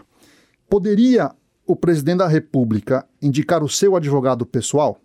[0.69, 1.31] poderia
[1.65, 4.99] o presidente da República indicar o seu advogado pessoal?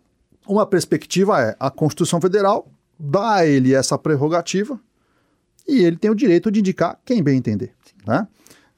[0.47, 4.79] Uma perspectiva é a Constituição Federal dá a ele essa prerrogativa
[5.67, 7.73] e ele tem o direito de indicar quem bem entender.
[8.07, 8.27] Né?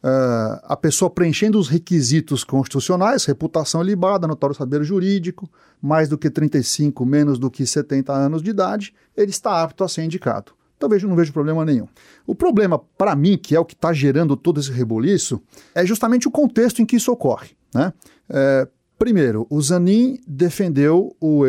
[0.02, 5.50] Uh, a pessoa preenchendo os requisitos constitucionais, reputação ilibada, notório saber jurídico,
[5.80, 9.88] mais do que 35, menos do que 70 anos de idade, ele está apto a
[9.88, 10.52] ser indicado.
[10.78, 11.88] Talvez eu não vejo problema nenhum.
[12.26, 15.40] O problema, para mim, que é o que está gerando todo esse reboliço,
[15.74, 17.50] é justamente o contexto em que isso ocorre.
[17.74, 17.92] Né?
[18.28, 21.42] É, Primeiro, o Zanin defendeu o,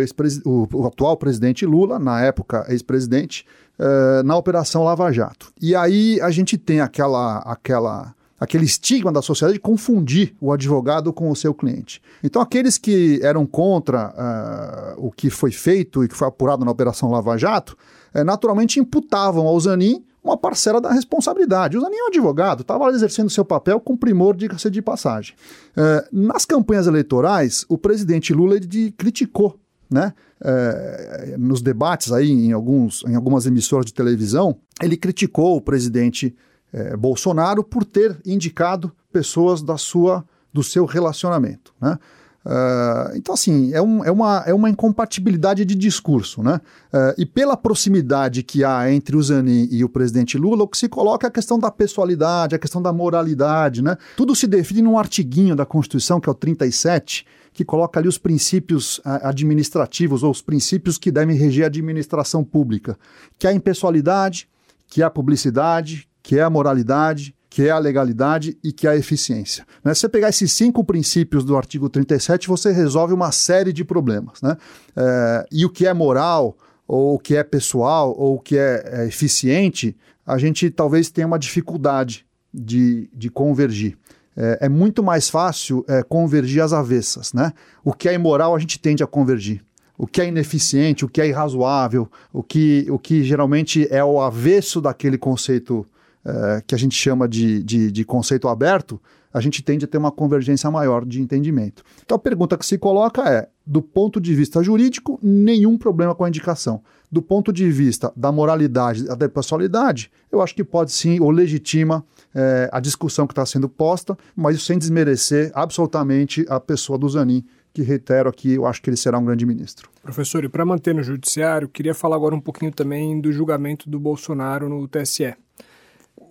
[0.45, 3.45] o, o, atual presidente Lula, na época ex-presidente,
[3.79, 5.53] uh, na Operação Lava Jato.
[5.61, 11.13] E aí a gente tem aquela, aquela, aquele estigma da sociedade de confundir o advogado
[11.13, 12.01] com o seu cliente.
[12.23, 16.71] Então, aqueles que eram contra uh, o que foi feito e que foi apurado na
[16.71, 17.77] Operação Lava Jato,
[18.13, 21.77] uh, naturalmente imputavam ao Zanin uma parcela da responsabilidade.
[21.77, 25.35] O Zanin é um advogado, estava exercendo seu papel com primor, diga-se de passagem.
[25.77, 29.59] É, nas campanhas eleitorais, o presidente Lula ele criticou,
[29.89, 35.61] né, é, nos debates aí em, alguns, em algumas emissoras de televisão, ele criticou o
[35.61, 36.35] presidente
[36.73, 41.73] é, Bolsonaro por ter indicado pessoas da sua, do seu relacionamento.
[41.79, 41.97] Né?
[42.45, 46.61] Uh, então, assim, é, um, é, uma, é uma incompatibilidade de discurso, né?
[46.93, 50.77] Uh, e pela proximidade que há entre o Zanin e o presidente Lula, o que
[50.77, 53.97] se coloca é a questão da pessoalidade, a questão da moralidade, né?
[54.15, 58.19] Tudo se define num artiguinho da Constituição, que é o 37, que coloca ali os
[58.19, 62.97] princípios administrativos ou os princípios que devem reger a administração pública,
[63.39, 64.47] que é a impessoalidade,
[64.87, 68.89] que é a publicidade, que é a moralidade, que é a legalidade e que é
[68.89, 69.65] a eficiência.
[69.81, 69.93] Né?
[69.93, 74.41] Se você pegar esses cinco princípios do artigo 37, você resolve uma série de problemas.
[74.41, 74.57] Né?
[74.93, 78.83] É, e o que é moral, ou o que é pessoal, ou o que é,
[78.85, 79.95] é eficiente,
[80.27, 83.97] a gente talvez tenha uma dificuldade de, de convergir.
[84.35, 87.31] É, é muito mais fácil é, convergir as avessas.
[87.31, 87.53] Né?
[87.85, 89.63] O que é imoral, a gente tende a convergir
[89.97, 94.19] o que é ineficiente, o que é irrazoável, o que, o que geralmente é o
[94.19, 95.85] avesso daquele conceito
[96.25, 98.99] é, que a gente chama de, de, de, conceito aberto,
[99.31, 101.83] a gente tende a ter uma convergência maior de entendimento.
[102.03, 106.23] Então a pergunta que se coloca é: do ponto de vista jurídico, nenhum problema com
[106.23, 106.81] a indicação.
[107.11, 112.03] Do ponto de vista da moralidade, da pessoalidade, eu acho que pode sim, ou legitima
[112.33, 117.45] é, a discussão que está sendo posta, mas sem desmerecer absolutamente a pessoa do Zanin,
[117.71, 119.89] que reitero aqui, eu acho que ele será um grande ministro.
[120.01, 123.99] Professor, e para manter no judiciário, queria falar agora um pouquinho também do julgamento do
[123.99, 125.35] Bolsonaro no TSE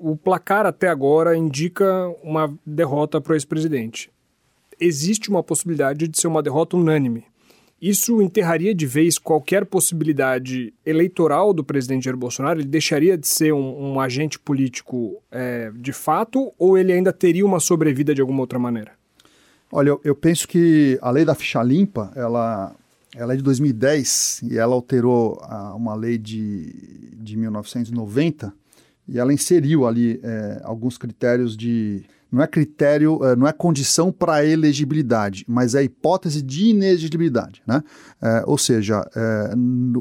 [0.01, 4.11] o placar até agora indica uma derrota para o ex-presidente.
[4.81, 7.25] Existe uma possibilidade de ser uma derrota unânime.
[7.81, 12.61] Isso enterraria de vez qualquer possibilidade eleitoral do presidente Jair Bolsonaro?
[12.61, 17.45] Ele deixaria de ser um, um agente político é, de fato ou ele ainda teria
[17.45, 18.93] uma sobrevida de alguma outra maneira?
[19.71, 22.75] Olha, eu, eu penso que a lei da ficha limpa, ela,
[23.15, 26.73] ela é de 2010 e ela alterou a, uma lei de,
[27.17, 28.55] de 1990
[29.09, 32.05] e ela inseriu ali é, alguns critérios de.
[32.31, 37.63] Não é critério, é, não é condição para elegibilidade, mas é hipótese de inelegibilidade.
[37.67, 37.83] Né?
[38.21, 39.55] É, ou seja, é,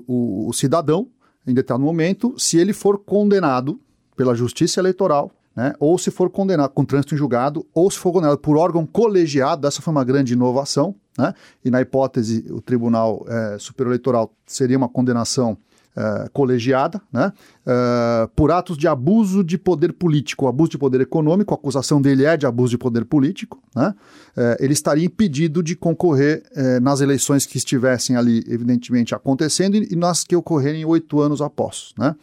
[0.07, 1.07] o, o cidadão,
[1.45, 3.79] em determinado momento, se ele for condenado
[4.15, 8.11] pela justiça eleitoral, né, ou se for condenado com trânsito em julgado, ou se for
[8.11, 13.25] condenado por órgão colegiado, essa foi uma grande inovação, né, e na hipótese o Tribunal
[13.27, 15.57] é, Superior Eleitoral seria uma condenação
[15.95, 17.31] é, colegiada, né?
[17.65, 22.25] Uh, por atos de abuso de poder político, abuso de poder econômico, a acusação dele
[22.25, 23.93] é de abuso de poder político, né?
[24.35, 29.89] Uh, ele estaria impedido de concorrer uh, nas eleições que estivessem ali, evidentemente, acontecendo e,
[29.91, 32.15] e nas que ocorrerem oito anos após, né?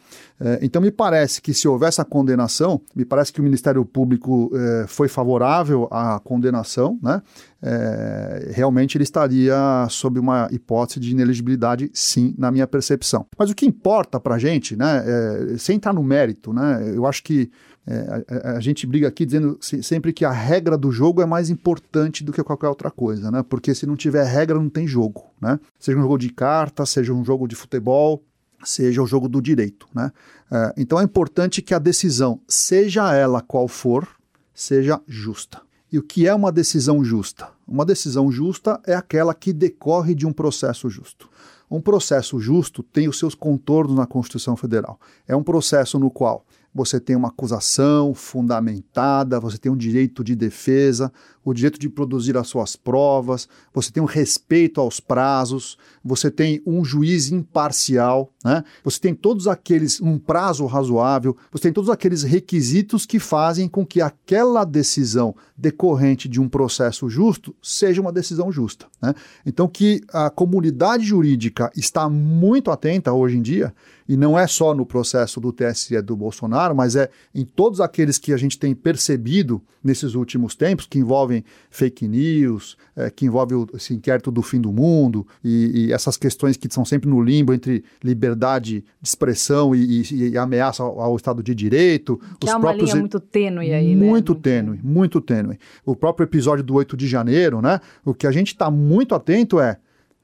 [0.62, 4.50] então, me parece que se houver essa condenação, me parece que o Ministério Público
[4.88, 7.20] foi favorável à condenação, né?
[8.50, 13.26] realmente ele estaria sob uma hipótese de ineligibilidade, sim, na minha percepção.
[13.38, 15.04] Mas o que importa para a gente, né?
[15.58, 16.90] sem entrar no mérito, né?
[16.94, 17.50] Eu acho que
[17.90, 21.50] é, a, a, gente briga aqui dizendo sempre que a regra do jogo é mais
[21.50, 23.42] importante do que qualquer outra coisa, né?
[23.42, 25.58] Porque se não tiver regra, não tem jogo, né?
[25.76, 28.22] Seja um jogo de carta, seja um jogo de futebol,
[28.62, 30.12] seja o jogo do direito, né?
[30.52, 34.06] É, então é importante que a decisão, seja ela qual for,
[34.54, 35.60] seja justa.
[35.90, 37.48] E o que é uma decisão justa?
[37.66, 41.28] Uma decisão justa é aquela que decorre de um processo justo.
[41.68, 45.00] Um processo justo tem os seus contornos na Constituição Federal.
[45.26, 50.36] É um processo no qual você tem uma acusação fundamentada, você tem um direito de
[50.36, 51.12] defesa,
[51.44, 56.62] o direito de produzir as suas provas, você tem um respeito aos prazos, você tem
[56.64, 58.62] um juiz imparcial, né?
[58.84, 63.84] você tem todos aqueles, um prazo razoável, você tem todos aqueles requisitos que fazem com
[63.84, 68.86] que aquela decisão decorrente de um processo justo seja uma decisão justa.
[69.02, 69.14] Né?
[69.44, 73.74] Então, que a comunidade jurídica está muito atenta hoje em dia,
[74.10, 78.18] e não é só no processo do TSE do Bolsonaro, mas é em todos aqueles
[78.18, 83.54] que a gente tem percebido nesses últimos tempos, que envolvem fake news, é, que envolve
[83.72, 87.54] esse inquérito do fim do mundo e, e, essas questões que são sempre no limbo
[87.54, 92.20] entre liberdade de expressão e, e, e ameaça ao, ao, Estado de Direito.
[92.40, 92.90] Que os é uma próprios...
[92.90, 94.06] linha muito tênue aí, né?
[94.08, 95.56] Muito tênue, muito tênue.
[95.86, 97.80] O próprio episódio do 8 de janeiro, né?
[98.04, 99.78] O que a gente está muito atento é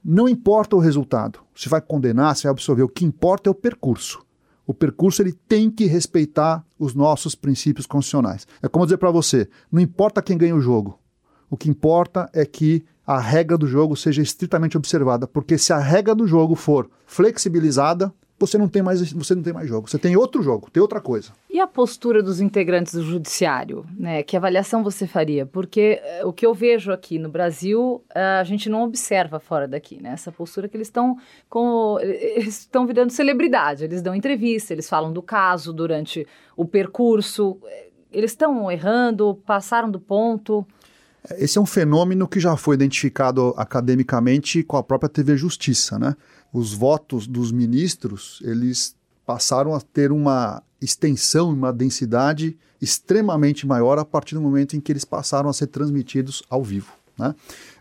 [0.08, 3.54] não importa o resultado, se vai condenar, se vai absolver, o que importa é o
[3.54, 4.24] percurso.
[4.64, 8.46] O percurso ele tem que respeitar os nossos princípios constitucionais.
[8.62, 10.96] É como dizer para você, não importa quem ganha o jogo.
[11.50, 15.78] O que importa é que a regra do jogo seja estritamente observada, porque se a
[15.78, 19.88] regra do jogo for flexibilizada, você não tem mais você não tem mais jogo.
[19.88, 21.30] Você tem outro jogo, tem outra coisa.
[21.56, 24.22] E a postura dos integrantes do judiciário, né?
[24.22, 25.46] Que avaliação você faria?
[25.46, 29.66] Porque uh, o que eu vejo aqui no Brasil, uh, a gente não observa fora
[29.66, 30.10] daqui, né?
[30.10, 31.16] Essa postura que eles estão
[31.48, 33.84] com eles estão virando celebridade.
[33.84, 37.58] Eles dão entrevista, eles falam do caso durante o percurso.
[38.12, 40.62] Eles estão errando, passaram do ponto.
[41.38, 46.14] Esse é um fenômeno que já foi identificado academicamente com a própria TV Justiça, né?
[46.52, 53.98] Os votos dos ministros, eles passaram a ter uma extensão e uma densidade extremamente maior
[53.98, 56.92] a partir do momento em que eles passaram a ser transmitidos ao vivo.
[57.18, 57.34] Né?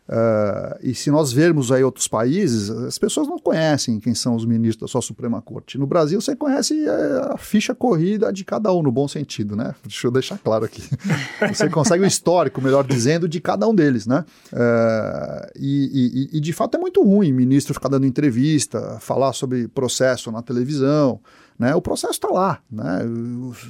[0.08, 4.46] Uh, e se nós vermos aí outros países, as pessoas não conhecem quem são os
[4.46, 5.80] ministros da sua Suprema Corte.
[5.80, 9.74] No Brasil, você conhece é, a ficha corrida de cada um, no bom sentido, né?
[9.84, 10.84] Deixa eu deixar claro aqui.
[11.52, 14.24] Você consegue o histórico, melhor dizendo, de cada um deles, né?
[14.54, 19.68] Uh, e, e, e, de fato é muito ruim ministro ficar dando entrevista, falar sobre
[19.68, 21.20] processo na televisão.
[21.58, 21.74] Né?
[21.74, 22.60] O processo está lá.
[22.70, 23.00] Né?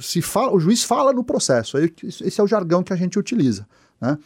[0.02, 1.76] Se fala, o juiz fala no processo.
[1.78, 3.66] Esse é o jargão que a gente utiliza.
[4.00, 4.18] Né?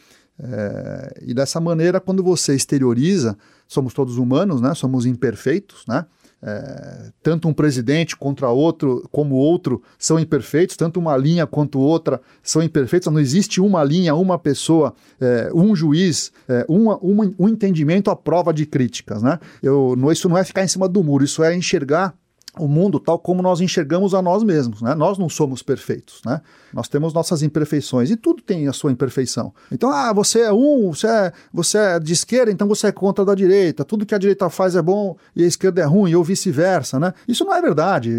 [0.42, 3.36] É, e dessa maneira, quando você exterioriza,
[3.68, 4.74] somos todos humanos, né?
[4.74, 6.06] somos imperfeitos, né?
[6.42, 12.18] É, tanto um presidente contra outro, como outro, são imperfeitos, tanto uma linha quanto outra
[12.42, 17.46] são imperfeitos, não existe uma linha, uma pessoa, é, um juiz, é, uma, uma, um
[17.46, 19.22] entendimento à prova de críticas.
[19.22, 19.38] Né?
[19.62, 22.14] Eu, isso não é ficar em cima do muro, isso é enxergar
[22.58, 24.94] o mundo tal como nós enxergamos a nós mesmos, né?
[24.94, 26.40] Nós não somos perfeitos, né?
[26.72, 29.52] Nós temos nossas imperfeições e tudo tem a sua imperfeição.
[29.70, 33.24] Então, ah, você é um, você é, você é de esquerda, então você é contra
[33.24, 33.84] da direita.
[33.84, 37.14] Tudo que a direita faz é bom e a esquerda é ruim, ou vice-versa, né?
[37.28, 38.10] Isso não é verdade.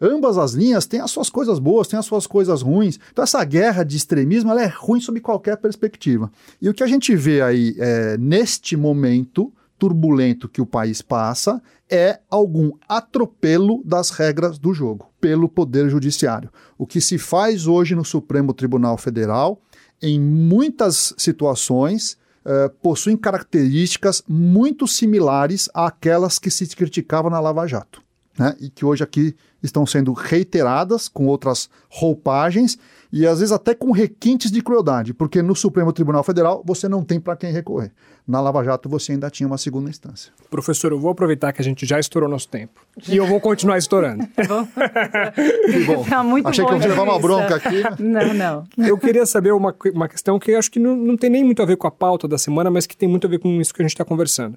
[0.00, 2.98] Ambas as linhas têm as suas coisas boas, têm as suas coisas ruins.
[3.10, 6.30] Então, essa guerra de extremismo é ruim sob qualquer perspectiva.
[6.60, 11.60] E o que a gente vê aí é, neste momento turbulento que o país passa
[11.90, 16.52] é algum atropelo das regras do jogo pelo Poder Judiciário.
[16.78, 19.60] O que se faz hoje no Supremo Tribunal Federal,
[20.00, 22.16] em muitas situações,
[22.46, 28.00] uh, possuem características muito similares àquelas que se criticavam na Lava Jato.
[28.38, 28.54] Né?
[28.60, 32.78] E que hoje aqui estão sendo reiteradas com outras roupagens
[33.12, 37.04] e às vezes até com requintes de crueldade, porque no Supremo Tribunal Federal você não
[37.04, 37.92] tem para quem recorrer.
[38.26, 40.32] Na Lava Jato você ainda tinha uma segunda instância.
[40.48, 43.76] Professor, eu vou aproveitar que a gente já estourou nosso tempo e eu vou continuar
[43.76, 44.26] estourando.
[45.86, 46.04] bom.
[46.04, 47.82] Tá muito Achei bom que eu ia levar uma bronca aqui.
[48.02, 48.64] Não, não.
[48.78, 51.66] Eu queria saber uma, uma questão que acho que não, não tem nem muito a
[51.66, 53.82] ver com a pauta da semana, mas que tem muito a ver com isso que
[53.82, 54.56] a gente está conversando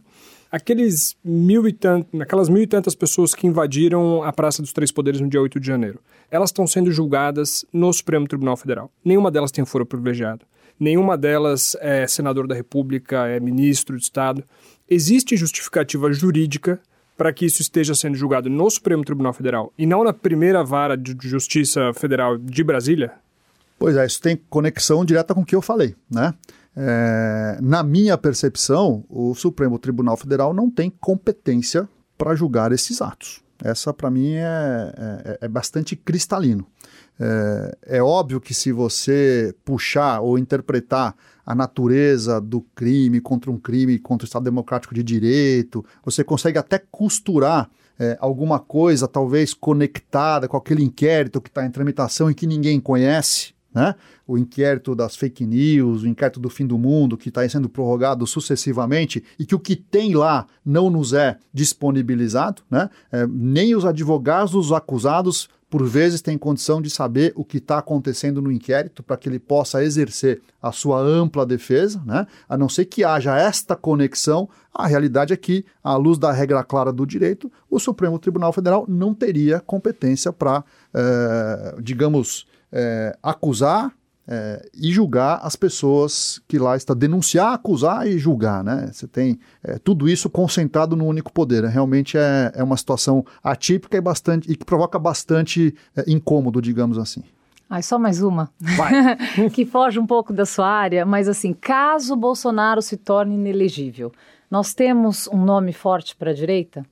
[0.52, 4.92] aqueles mil e tantos, aquelas mil e tantas pessoas que invadiram a Praça dos Três
[4.92, 8.92] Poderes no dia 8 de janeiro, elas estão sendo julgadas no Supremo Tribunal Federal.
[9.04, 10.46] Nenhuma delas tem foro privilegiado.
[10.80, 14.44] Nenhuma delas é senador da República, é ministro de Estado.
[14.90, 16.80] Existe justificativa jurídica
[17.18, 20.98] para que isso esteja sendo julgado no Supremo Tribunal Federal e não na primeira vara
[20.98, 23.14] de Justiça Federal de Brasília?
[23.78, 26.34] Pois é, isso tem conexão direta com o que eu falei, né?
[26.78, 33.42] É, na minha percepção, o Supremo Tribunal Federal não tem competência para julgar esses atos.
[33.64, 36.68] Essa, para mim, é, é, é, bastante cristalino.
[37.18, 43.58] É, é, óbvio que se você puxar ou interpretar a natureza do crime contra um
[43.58, 49.54] crime contra o Estado Democrático de Direito, você consegue até costurar é, alguma coisa, talvez
[49.54, 53.94] conectada com aquele inquérito que está em tramitação e que ninguém conhece, né?
[54.26, 58.26] o inquérito das fake news, o inquérito do fim do mundo, que está sendo prorrogado
[58.26, 62.90] sucessivamente e que o que tem lá não nos é disponibilizado, né?
[63.12, 67.80] É, nem os advogados dos acusados por vezes têm condição de saber o que está
[67.80, 72.26] acontecendo no inquérito para que ele possa exercer a sua ampla defesa, né?
[72.48, 74.48] a não ser que haja esta conexão.
[74.74, 78.86] A realidade é que, à luz da regra clara do direito, o Supremo Tribunal Federal
[78.88, 83.92] não teria competência para, é, digamos, é, acusar
[84.28, 88.90] é, e julgar as pessoas que lá estão, denunciar, acusar e julgar, né?
[88.92, 91.64] Você tem é, tudo isso concentrado no único poder.
[91.64, 91.70] Né?
[91.70, 96.98] Realmente é, é uma situação atípica e bastante e que provoca bastante é, incômodo, digamos
[96.98, 97.24] assim.
[97.70, 98.50] Ah, só mais uma.
[99.54, 104.12] que foge um pouco da sua área, mas assim, caso Bolsonaro se torne inelegível,
[104.50, 106.86] nós temos um nome forte para a direita?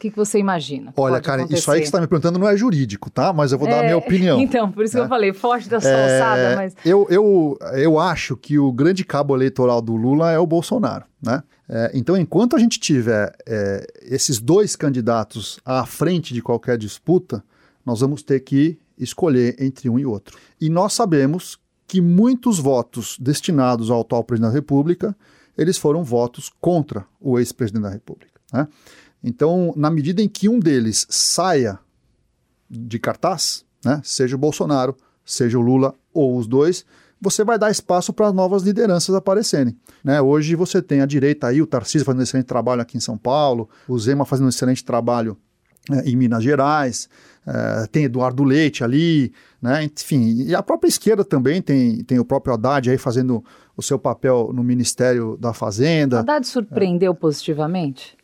[0.00, 0.94] O que, que você imagina?
[0.96, 1.60] Olha, cara, acontecer?
[1.60, 3.34] isso aí que você está me perguntando não é jurídico, tá?
[3.34, 4.40] Mas eu vou é, dar a minha é, opinião.
[4.40, 5.02] Então, por isso né?
[5.02, 6.74] que eu falei, forte da sua é, alçada, mas...
[6.82, 11.42] Eu, eu, eu acho que o grande cabo eleitoral do Lula é o Bolsonaro, né?
[11.68, 17.44] É, então, enquanto a gente tiver é, esses dois candidatos à frente de qualquer disputa,
[17.84, 20.38] nós vamos ter que escolher entre um e outro.
[20.58, 25.14] E nós sabemos que muitos votos destinados ao atual presidente da República,
[25.58, 28.66] eles foram votos contra o ex-presidente da República, né?
[29.22, 31.78] Então, na medida em que um deles saia
[32.68, 36.84] de cartaz, né, seja o Bolsonaro, seja o Lula ou os dois,
[37.20, 39.76] você vai dar espaço para novas lideranças aparecerem.
[40.02, 40.20] Né?
[40.20, 43.18] Hoje você tem a direita aí, o Tarcísio fazendo um excelente trabalho aqui em São
[43.18, 45.36] Paulo, o Zema fazendo um excelente trabalho
[45.90, 47.08] é, em Minas Gerais,
[47.46, 49.84] é, tem Eduardo Leite ali, né?
[49.84, 53.44] enfim, e a própria esquerda também tem, tem o próprio Haddad aí fazendo
[53.76, 56.20] o seu papel no Ministério da Fazenda.
[56.20, 57.14] Haddad surpreendeu é.
[57.14, 58.16] positivamente?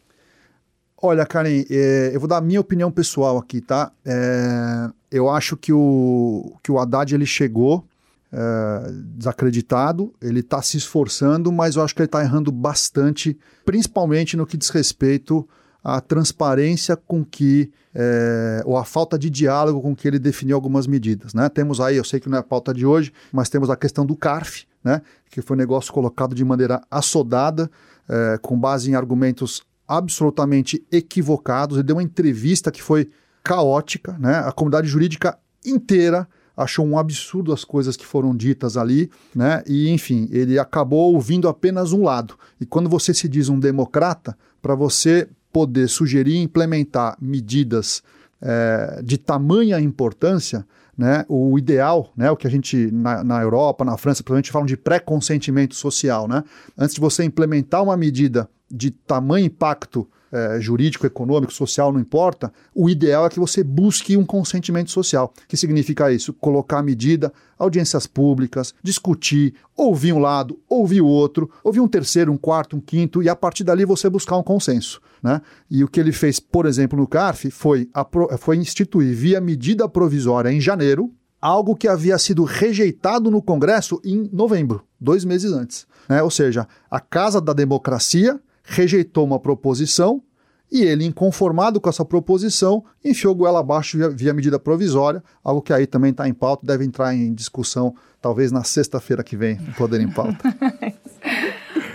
[1.01, 3.93] Olha, Karen, é, eu vou dar a minha opinião pessoal aqui, tá?
[4.05, 7.85] É, eu acho que o, que o Haddad ele chegou
[8.33, 14.37] é, desacreditado, ele está se esforçando, mas eu acho que ele está errando bastante, principalmente
[14.37, 15.47] no que diz respeito
[15.85, 20.87] à transparência com que, é, ou a falta de diálogo com que ele definiu algumas
[20.87, 21.35] medidas.
[21.35, 21.49] Né?
[21.51, 24.05] Temos aí, eu sei que não é a pauta de hoje, mas temos a questão
[24.05, 25.03] do CARF, né?
[25.31, 27.71] que foi um negócio colocado de maneira assodada,
[28.09, 31.76] é, com base em argumentos absolutamente equivocados.
[31.76, 33.11] Ele deu uma entrevista que foi
[33.43, 34.39] caótica, né?
[34.39, 39.62] A comunidade jurídica inteira achou um absurdo as coisas que foram ditas ali, né?
[39.66, 42.34] E enfim, ele acabou ouvindo apenas um lado.
[42.61, 48.03] E quando você se diz um democrata, para você poder sugerir e implementar medidas
[48.43, 50.66] é, de tamanha importância,
[50.97, 54.66] né, o ideal, né, o que a gente na, na Europa, na França, provavelmente falam
[54.66, 56.43] de pré-consentimento social, né?
[56.76, 62.53] Antes de você implementar uma medida de tamanho impacto é, jurídico, econômico, social, não importa,
[62.75, 65.33] o ideal é que você busque um consentimento social.
[65.49, 66.33] Que significa isso?
[66.35, 72.33] Colocar a medida, audiências públicas, discutir, ouvir um lado, ouvir o outro, ouvir um terceiro,
[72.33, 75.01] um quarto, um quinto, e a partir dali você buscar um consenso.
[75.23, 75.41] Né?
[75.71, 77.89] E o que ele fez, por exemplo, no CARF foi,
[78.39, 84.29] foi instituir via medida provisória em janeiro, algo que havia sido rejeitado no Congresso em
[84.33, 85.87] novembro, dois meses antes.
[86.09, 86.23] Né?
[86.23, 90.23] Ou seja, a Casa da Democracia rejeitou uma proposição
[90.71, 95.73] e ele, inconformado com essa proposição, enfiou goela abaixo via, via medida provisória, algo que
[95.73, 100.01] aí também está em pauta, deve entrar em discussão talvez na sexta-feira que vem, Poder
[100.01, 100.37] em Pauta.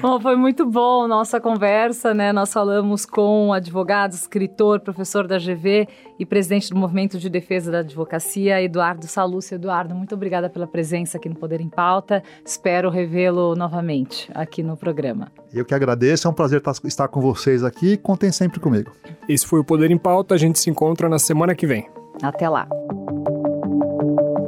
[0.11, 2.33] Bom, foi muito bom nossa conversa, né?
[2.33, 5.87] Nós falamos com o advogado, escritor, professor da GV
[6.17, 9.53] e presidente do Movimento de Defesa da Advocacia, Eduardo Salúcio.
[9.53, 12.23] Eduardo, muito obrigada pela presença aqui no Poder em Pauta.
[12.43, 15.31] Espero revê-lo novamente aqui no programa.
[15.53, 17.95] Eu que agradeço, é um prazer estar com vocês aqui.
[17.95, 18.91] Contem sempre comigo.
[19.29, 20.33] Esse foi o Poder em Pauta.
[20.33, 21.87] A gente se encontra na semana que vem.
[22.23, 22.67] Até lá.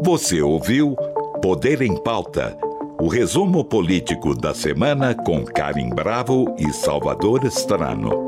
[0.02, 0.96] Você ouviu
[1.44, 2.58] Poder em Pauta
[3.04, 8.26] o resumo político da semana com Karim Bravo e Salvador Estrano.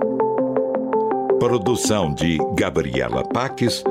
[1.40, 3.86] Produção de Gabriela Paques.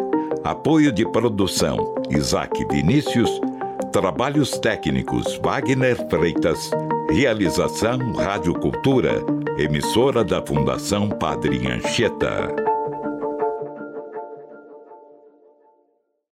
[0.44, 3.30] Apoio de produção Isaac Vinícius.
[3.92, 6.70] Trabalhos técnicos Wagner Freitas.
[7.08, 9.24] Realização Rádio Cultura.
[9.56, 12.73] Emissora da Fundação Padre Anchieta.